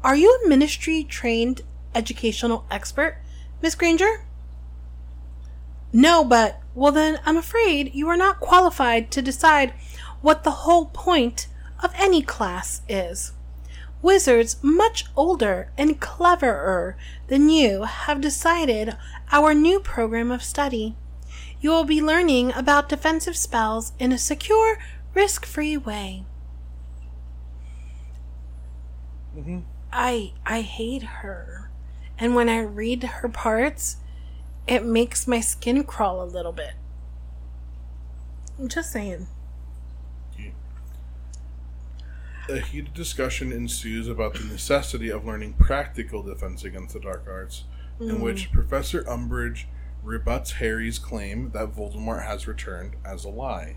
[0.02, 1.62] are you a ministry trained
[1.94, 3.18] educational expert,
[3.60, 4.24] Miss Granger?
[5.92, 9.74] No, but, well, then I'm afraid you are not qualified to decide
[10.22, 11.48] what the whole point
[11.82, 13.32] of any class is.
[14.02, 16.96] Wizards much older and cleverer
[17.28, 18.96] than you have decided
[19.30, 20.96] our new program of study.
[21.60, 24.78] You will be learning about defensive spells in a secure,
[25.14, 26.24] risk free way.
[29.36, 29.60] Mm-hmm.
[29.92, 31.70] I I hate her.
[32.18, 33.96] And when I read her parts,
[34.66, 36.74] it makes my skin crawl a little bit.
[38.58, 39.26] I'm just saying.
[42.48, 47.64] A heated discussion ensues about the necessity of learning practical defense against the dark arts,
[48.00, 48.20] in mm.
[48.20, 49.66] which Professor Umbridge
[50.02, 53.76] rebuts Harry's claim that Voldemort has returned as a lie.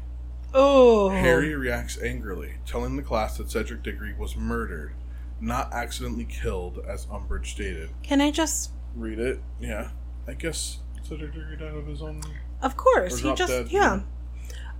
[0.53, 1.09] Oh.
[1.09, 4.93] Harry reacts angrily, telling the class that Cedric Diggory was murdered,
[5.41, 7.89] not accidentally killed, as Umbridge stated.
[8.03, 9.39] Can I just Read it?
[9.59, 9.89] Yeah.
[10.27, 12.21] I guess Cedric Diggory died of his own.
[12.61, 14.01] Of course, he just dead, yeah.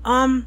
[0.06, 0.46] Um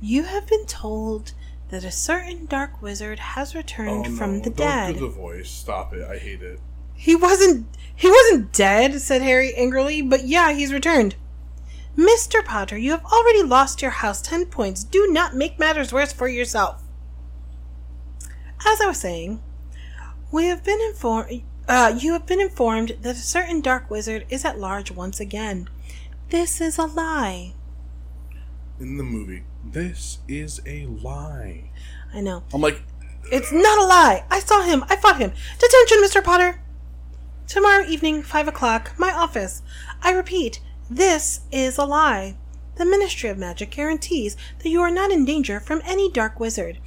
[0.00, 1.32] you have been told
[1.70, 4.94] that a certain dark wizard has returned from the Oh, don't dead.
[4.94, 5.48] do the voice.
[5.48, 6.02] Stop it.
[6.02, 6.58] I hate it.
[7.04, 11.16] He wasn't he wasn't dead, said Harry angrily, but yeah, he's returned.
[11.98, 12.42] Mr.
[12.42, 14.82] Potter, you have already lost your house 10 points.
[14.84, 16.82] Do not make matters worse for yourself.
[18.66, 19.42] As I was saying,
[20.32, 24.42] we have been informed uh, you have been informed that a certain dark wizard is
[24.46, 25.68] at large once again.
[26.30, 27.52] This is a lie.
[28.80, 31.70] In the movie, this is a lie.
[32.14, 32.44] I know.
[32.54, 32.82] I'm like,
[33.30, 34.24] It's not a lie.
[34.30, 34.86] I saw him.
[34.88, 35.32] I fought him.
[35.58, 36.24] Detention, Mr.
[36.24, 36.60] Potter.
[37.46, 39.62] Tomorrow evening, 5 o'clock, my office.
[40.02, 42.36] I repeat, this is a lie.
[42.76, 46.78] The Ministry of Magic guarantees that you are not in danger from any dark wizard.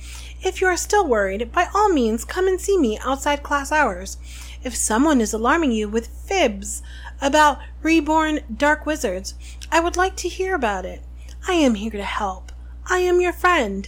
[0.41, 4.17] If you are still worried, by all means come and see me outside class hours.
[4.63, 6.81] If someone is alarming you with fibs
[7.21, 9.35] about reborn dark wizards,
[9.71, 11.03] I would like to hear about it.
[11.47, 12.51] I am here to help.
[12.87, 13.87] I am your friend.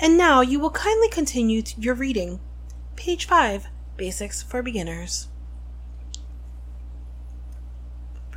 [0.00, 2.40] And now you will kindly continue your reading.
[2.96, 5.28] Page 5 Basics for Beginners.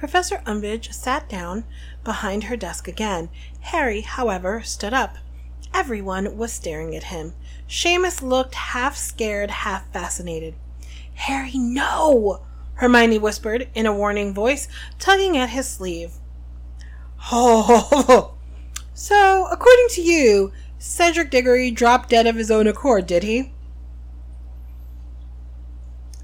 [0.01, 1.63] Professor Umbridge sat down
[2.03, 3.29] behind her desk again.
[3.59, 5.17] Harry, however, stood up.
[5.75, 7.35] Everyone was staring at him.
[7.69, 10.55] Seamus looked half scared, half fascinated.
[11.13, 12.41] Harry, no!
[12.73, 16.13] Hermione whispered in a warning voice, tugging at his sleeve.
[17.31, 18.33] Oh,
[18.95, 23.53] so according to you, Cedric Diggory dropped dead of his own accord, did he?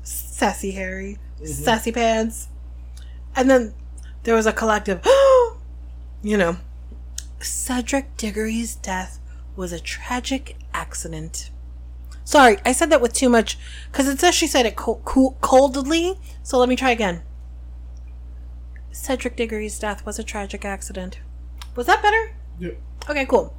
[0.01, 1.45] Sassy Harry, mm-hmm.
[1.45, 2.47] sassy pants.
[3.37, 3.75] And then
[4.23, 4.99] there was a collective,
[6.23, 6.57] you know,
[7.39, 9.19] Cedric Diggory's death
[9.55, 11.51] was a tragic accident.
[12.23, 13.57] Sorry, I said that with too much
[13.91, 16.19] because it says she said it co- co- coldly.
[16.41, 17.21] So let me try again.
[18.91, 21.19] Cedric Diggory's death was a tragic accident.
[21.75, 22.31] Was that better?
[22.59, 22.71] Yeah.
[23.07, 23.55] Okay, cool.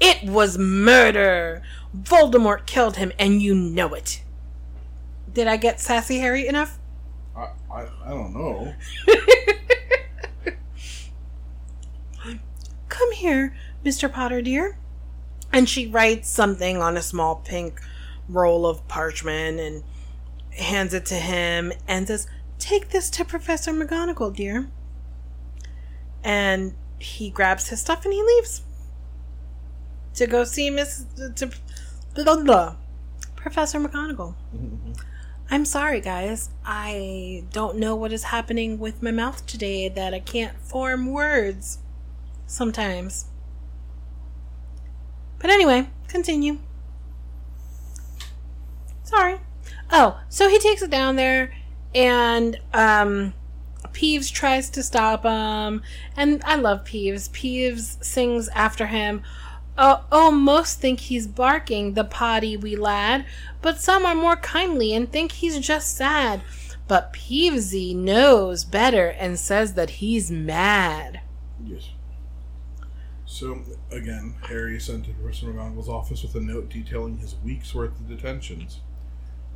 [0.00, 1.62] It was murder.
[1.94, 4.22] Voldemort killed him, and you know it.
[5.32, 6.78] Did I get sassy Harry enough?
[7.36, 8.74] I, I, I don't know.
[12.88, 14.10] Come here, Mr.
[14.10, 14.78] Potter, dear.
[15.52, 17.80] And she writes something on a small pink
[18.28, 19.84] roll of parchment and
[20.58, 22.26] hands it to him and says,
[22.58, 24.68] Take this to Professor McGonagall, dear.
[26.24, 28.62] And he grabs his stuff and he leaves
[30.14, 31.04] to go see Miss
[31.36, 31.50] to
[32.14, 32.76] blah, blah,
[33.36, 34.34] Professor McGonagall.
[35.48, 36.50] I'm sorry, guys.
[36.64, 41.78] I don't know what is happening with my mouth today that I can't form words
[42.46, 43.26] sometimes.
[45.38, 46.58] But anyway, continue.
[49.04, 49.38] Sorry.
[49.90, 51.54] Oh, so he takes it down there,
[51.94, 53.32] and um,
[53.92, 55.82] Peeves tries to stop him,
[56.16, 57.30] and I love Peeves.
[57.30, 59.22] Peeves sings after him.
[59.78, 63.26] Uh, oh, oh, most think he's barking, the potty wee lad,
[63.60, 66.40] but some are more kindly and think he's just sad.
[66.88, 71.20] But Peevesy knows better and says that he's mad.
[71.64, 71.90] Yes.
[73.26, 73.60] So,
[73.90, 78.08] again, Harry sent to Professor McGonagall's office with a note detailing his week's worth of
[78.08, 78.80] detentions.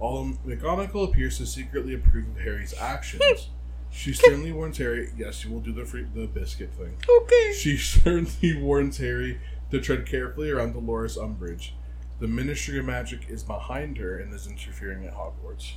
[0.00, 3.48] Although McGonagall appears to secretly approve of Harry's actions,
[3.90, 6.96] she sternly warns Harry, yes, you will do the free, the biscuit thing.
[7.08, 7.52] Okay.
[7.54, 11.70] She sternly warns Harry to tread carefully around Dolores Umbridge.
[12.18, 15.72] The Ministry of Magic is behind her and is interfering at Hogwarts.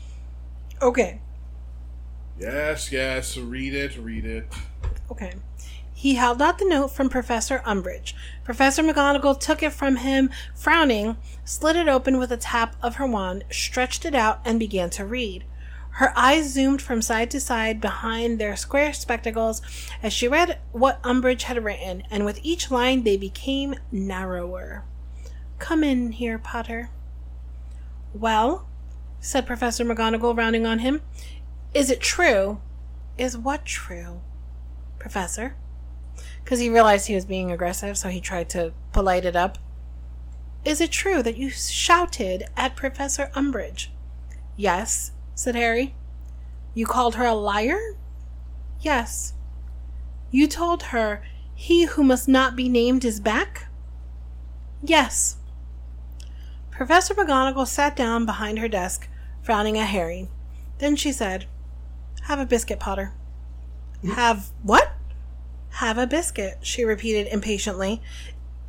[0.81, 1.21] Okay.
[2.37, 4.47] Yes, yes, read it, read it.
[5.11, 5.33] Okay.
[5.93, 8.13] He held out the note from Professor Umbridge.
[8.43, 13.07] Professor McGonagall took it from him, frowning, slid it open with a tap of her
[13.07, 15.45] wand, stretched it out, and began to read.
[15.97, 19.61] Her eyes zoomed from side to side behind their square spectacles
[20.01, 24.85] as she read what Umbridge had written, and with each line they became narrower.
[25.59, 26.89] Come in here, Potter.
[28.13, 28.67] Well,
[29.19, 31.01] said Professor McGonagall, rounding on him,
[31.73, 32.59] is it true?
[33.17, 34.21] Is what true?
[34.99, 35.55] Professor?
[36.43, 39.57] Because he realized he was being aggressive, so he tried to polite it up.
[40.65, 43.87] Is it true that you shouted at Professor Umbridge?
[44.57, 45.95] Yes, said Harry.
[46.73, 47.79] You called her a liar?
[48.79, 49.33] Yes.
[50.31, 51.23] You told her
[51.55, 53.67] he who must not be named is back?
[54.83, 55.37] Yes.
[56.71, 59.07] Professor McGonagall sat down behind her desk,
[59.41, 60.29] frowning at Harry.
[60.79, 61.45] Then she said,
[62.23, 63.13] Have a biscuit, Potter.
[64.15, 64.93] Have what?
[65.69, 68.01] Have a biscuit, she repeated impatiently,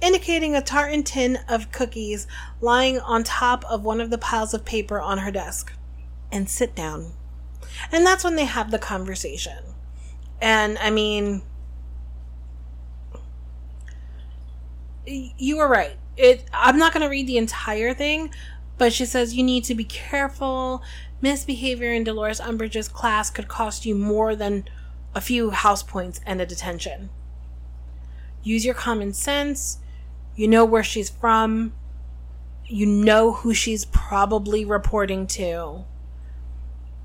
[0.01, 2.27] indicating a tartan tin of cookies
[2.61, 5.73] lying on top of one of the piles of paper on her desk.
[6.35, 7.13] And sit down.
[7.93, 9.59] And that's when they have the conversation.
[10.43, 11.43] And I mean,
[15.07, 15.97] you were right.
[16.17, 16.45] It.
[16.53, 18.31] I'm not going to read the entire thing,
[18.79, 20.83] but she says you need to be careful.
[21.21, 24.65] Misbehavior in Dolores Umbridge's class could cost you more than
[25.15, 27.11] a few house points and a detention.
[28.43, 29.79] Use your common sense.
[30.35, 31.75] You know where she's from.
[32.67, 35.85] You know who she's probably reporting to.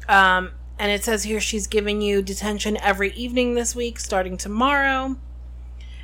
[0.09, 5.15] Um, and it says here she's giving you detention every evening this week, starting tomorrow.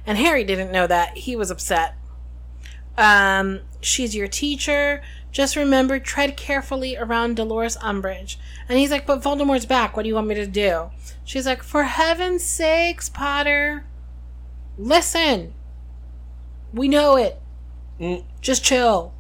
[0.06, 1.18] And Harry didn't know that.
[1.18, 1.96] He was upset.
[2.98, 5.02] Um, she's your teacher.
[5.32, 8.38] Just remember, tread carefully around Dolores Umbridge.
[8.70, 9.98] And he's like, But Voldemort's back.
[9.98, 10.92] What do you want me to do?
[11.24, 13.86] She's like, For heaven's sakes, Potter.
[14.78, 15.54] Listen.
[16.72, 18.24] We know it.
[18.40, 19.14] Just chill.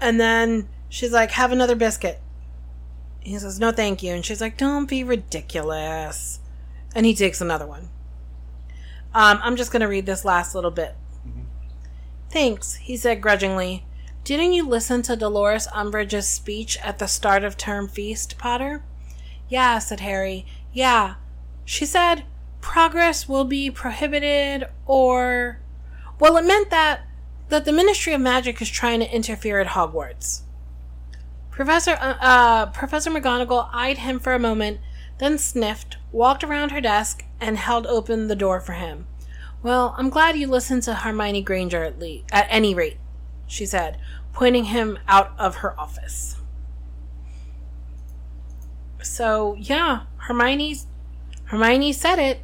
[0.00, 2.20] And then she's like, Have another biscuit.
[3.20, 4.12] He says, No, thank you.
[4.12, 6.40] And she's like, Don't be ridiculous.
[6.94, 7.90] And he takes another one.
[9.14, 10.94] Um, I'm just going to read this last little bit.
[12.30, 13.86] Thanks, he said grudgingly.
[14.22, 18.82] Didn't you listen to Dolores Umbridge's speech at the start of term feast, Potter?
[19.48, 20.44] Yeah, said Harry.
[20.72, 21.14] Yeah.
[21.64, 22.24] She said,
[22.60, 25.60] progress will be prohibited or.
[26.20, 27.02] Well, it meant that
[27.48, 30.42] that the Ministry of Magic is trying to interfere at Hogwarts.
[31.58, 34.78] Professor uh, uh, Professor McGonagall eyed him for a moment,
[35.18, 39.08] then sniffed, walked around her desk, and held open the door for him.
[39.60, 42.98] Well, I'm glad you listened to Hermione Granger at least, at any rate,
[43.48, 43.98] she said,
[44.32, 46.36] pointing him out of her office.
[49.02, 50.86] So yeah, Hermione's
[51.46, 52.38] Hermione said it.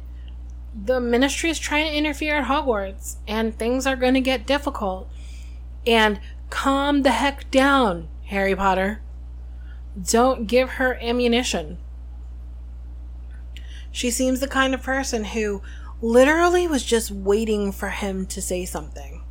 [0.75, 5.09] The ministry is trying to interfere at Hogwarts, and things are going to get difficult.
[5.87, 8.99] And calm the heck down, Harry Potter.
[10.01, 11.77] Don't give her ammunition.
[13.91, 15.61] She seems the kind of person who
[16.01, 19.23] literally was just waiting for him to say something.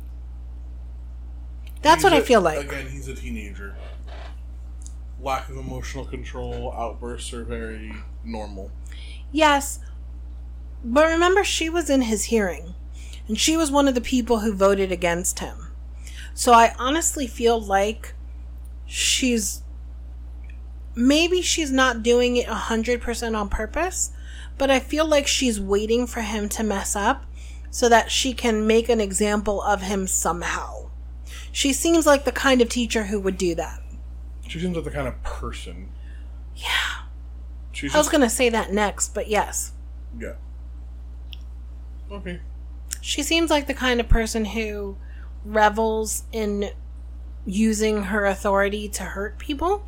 [1.81, 2.65] That's He's what I a- feel like.
[2.65, 3.75] Again, he's a teenager.
[5.21, 7.93] Lack of emotional control, outbursts are very
[8.23, 8.71] normal.
[9.31, 9.79] Yes.
[10.83, 12.73] But remember, she was in his hearing,
[13.27, 15.71] and she was one of the people who voted against him.
[16.33, 18.13] So I honestly feel like
[18.87, 19.61] she's.
[20.95, 24.11] Maybe she's not doing it 100% on purpose,
[24.57, 27.25] but I feel like she's waiting for him to mess up
[27.69, 30.89] so that she can make an example of him somehow.
[31.51, 33.81] She seems like the kind of teacher who would do that.
[34.47, 35.89] She seems like the kind of person.
[36.55, 37.03] Yeah.
[37.73, 39.73] She's I was going to say that next, but yes.
[40.17, 40.35] yeah.
[42.09, 42.39] Okay.
[43.01, 44.95] She seems like the kind of person who
[45.43, 46.69] revels in
[47.45, 49.85] using her authority to hurt people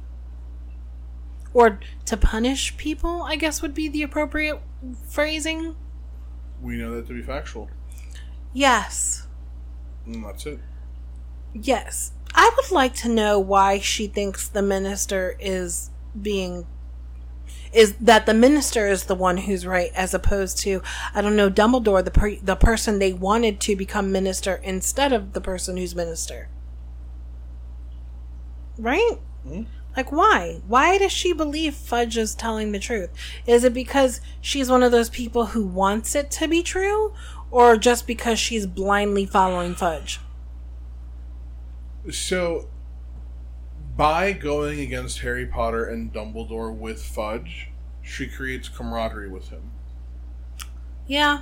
[1.54, 4.60] or to punish people, I guess would be the appropriate
[5.08, 5.76] phrasing.
[6.62, 7.70] We know that to be factual.
[8.54, 9.28] Yes.
[10.06, 10.60] And that's it.
[11.54, 12.12] Yes.
[12.34, 15.90] I would like to know why she thinks the minister is
[16.20, 16.68] being
[17.74, 20.82] is that the minister is the one who's right as opposed to
[21.14, 25.34] I don't know Dumbledore the per, the person they wanted to become minister instead of
[25.34, 26.50] the person who's minister.
[28.78, 29.18] Right?
[29.44, 29.64] Hmm?
[29.98, 30.62] Like why?
[30.68, 33.10] Why does she believe Fudge is telling the truth?
[33.48, 37.14] Is it because she's one of those people who wants it to be true
[37.50, 40.20] or just because she's blindly following Fudge?
[42.12, 42.70] So,
[43.98, 47.72] by going against Harry Potter and Dumbledore with Fudge,
[48.04, 49.72] she creates camaraderie with him.
[51.08, 51.42] Yeah.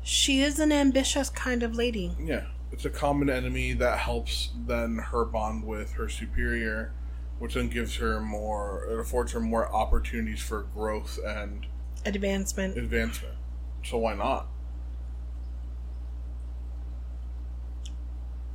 [0.00, 2.14] She is an ambitious kind of lady.
[2.20, 2.46] Yeah.
[2.70, 6.92] It's a common enemy that helps then her bond with her superior,
[7.38, 11.66] which then gives her more, it affords her more opportunities for growth and
[12.04, 12.76] Advancement.
[12.76, 13.34] advancement.
[13.84, 14.48] So why not?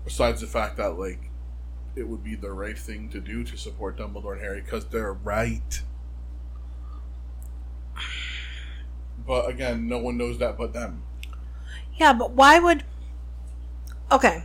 [0.04, 1.30] Besides the fact that, like,
[1.96, 5.14] it would be the right thing to do to support Dumbledore and Harry because they're
[5.14, 5.82] right.
[9.26, 11.04] But again, no one knows that but them.
[11.96, 12.84] Yeah, but why would.
[14.12, 14.44] Okay.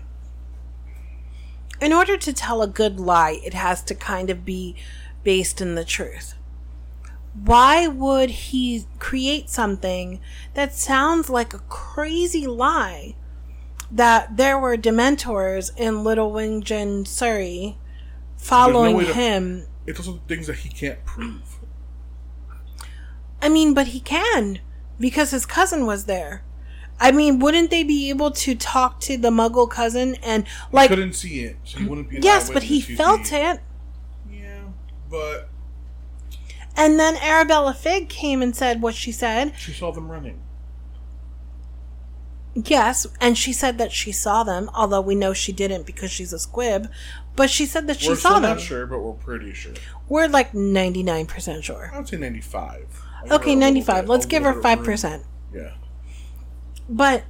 [1.81, 4.75] In order to tell a good lie, it has to kind of be
[5.23, 6.35] based in the truth.
[7.35, 10.21] Why would he create something
[10.55, 13.15] that sounds like a crazy lie
[13.93, 17.79] that there were Dementors in Little Whinging, Surrey,
[18.37, 19.67] following to- him?
[19.87, 21.61] It's also things that he can't prove.
[23.41, 24.59] I mean, but he can
[24.99, 26.43] because his cousin was there.
[27.01, 30.91] I mean, wouldn't they be able to talk to the Muggle cousin and like?
[30.91, 32.19] Couldn't see it, so he wouldn't be.
[32.21, 33.61] Yes, but he felt it.
[34.31, 34.61] Yeah,
[35.11, 35.49] but
[36.77, 39.55] And then Arabella Figg came and said what she said.
[39.57, 40.43] she saw them running.
[42.55, 46.33] Yes, and she said that she saw them, although we know she didn't because she's
[46.33, 46.89] a squib.
[47.37, 48.57] But she said that she we're saw them.
[48.57, 49.75] not sure, but we're pretty sure.
[50.09, 51.93] We're like ninety nine percent sure.
[51.95, 54.09] I would say give her Okay, ninety five.
[54.09, 55.23] Let's give her five percent.
[55.55, 55.75] Yeah.
[56.89, 57.25] But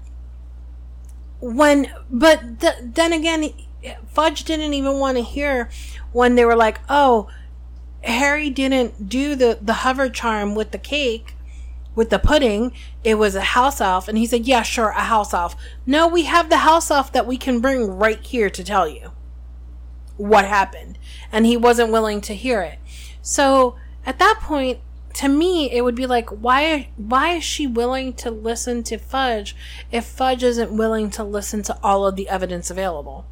[1.41, 3.53] when, but th- then again,
[4.07, 5.69] Fudge didn't even want to hear
[6.13, 7.29] when they were like, "Oh,
[8.03, 11.35] Harry didn't do the the hover charm with the cake."
[11.95, 15.35] With the pudding, it was a house elf, and he said, "Yeah, sure, a house
[15.35, 18.87] elf." No, we have the house elf that we can bring right here to tell
[18.87, 19.11] you
[20.17, 20.97] what happened,
[21.33, 22.79] and he wasn't willing to hear it.
[23.21, 23.75] So
[24.07, 24.79] at that point,
[25.19, 26.91] to me, it would be like, why?
[26.97, 29.57] Why is she willing to listen to Fudge
[29.91, 33.27] if Fudge isn't willing to listen to all of the evidence available?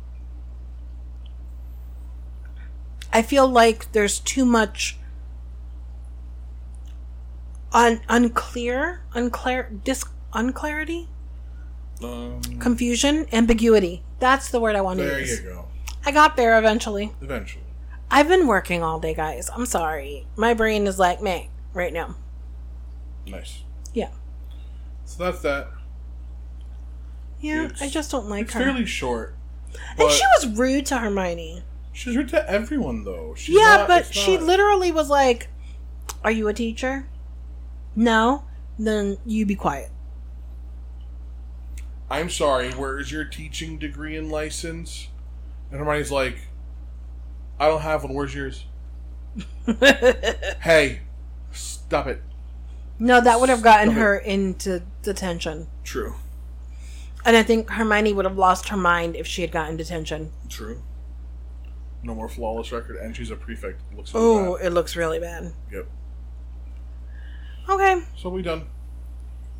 [3.12, 4.98] I feel like there's too much
[7.72, 11.06] un- unclear, unclear, dis- unclarity,
[12.02, 14.02] Um, confusion, ambiguity.
[14.18, 15.40] That's the word I want to there use.
[15.40, 15.68] you go.
[16.04, 17.14] I got there eventually.
[17.22, 17.62] Eventually.
[18.10, 19.48] I've been working all day, guys.
[19.54, 20.26] I'm sorry.
[20.36, 22.16] My brain is like me right now.
[23.26, 23.62] Nice.
[23.94, 24.08] Yeah.
[25.04, 25.68] So that's that.
[27.40, 28.60] Yeah, It's- I just don't like It's her.
[28.60, 29.34] fairly short.
[29.98, 31.62] and she was rude to Hermione.
[31.92, 33.34] she's rude to everyone though.
[33.36, 35.48] She's yeah, not- but she not- literally was like,
[36.24, 37.06] "Are you a teacher?
[37.94, 38.44] No,
[38.78, 39.90] then you be quiet."
[42.10, 45.08] I'm sorry, where's your teaching degree and license?
[45.70, 46.38] And Hermione's like,
[47.58, 48.64] I don't have one, where's yours?
[50.60, 51.00] hey,
[51.56, 52.22] stop it.
[52.98, 54.00] No, that would have gotten Stop it.
[54.00, 55.66] her into detention.
[55.84, 56.14] True.
[57.24, 60.32] And I think Hermione would have lost her mind if she had gotten detention.
[60.48, 60.80] True.
[62.02, 63.80] No more flawless record, and she's a prefect.
[63.96, 65.52] Looks so Oh, it looks really bad.
[65.72, 65.86] Yep.
[67.68, 68.02] Okay.
[68.16, 68.66] So we done.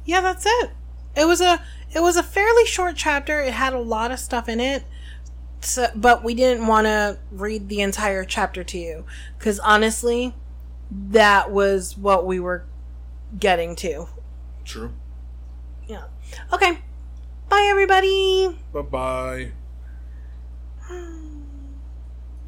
[0.05, 0.70] Yeah, that's it.
[1.16, 1.61] It was a
[1.92, 3.40] it was a fairly short chapter.
[3.40, 4.84] It had a lot of stuff in it.
[5.61, 9.05] So, but we didn't want to read the entire chapter to you
[9.38, 10.34] cuz honestly,
[10.91, 12.64] that was what we were
[13.39, 14.09] getting to.
[14.64, 14.93] True.
[15.87, 16.05] Yeah.
[16.53, 16.78] Okay.
[17.49, 18.57] Bye everybody.
[18.72, 19.53] Bye bye.